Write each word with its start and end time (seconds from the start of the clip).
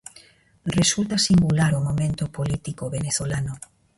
Resulta 0.77 1.15
singular 1.27 1.71
o 1.79 1.85
momento 1.87 2.23
político 2.37 2.89
venezolano. 2.95 3.53